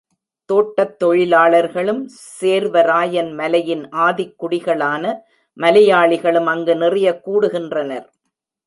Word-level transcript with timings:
தோட்டத் 0.45 0.99
தொழிலாளர்களும், 0.99 2.09
சேர்வராயன் 2.41 3.33
மலையின் 3.33 3.89
ஆதிக்குடிகளான 3.89 5.13
மலையாளிகளும் 5.57 6.45
அங்கு 6.45 6.75
நிறையக் 6.75 7.27
கூடுகின்றனர். 7.27 8.07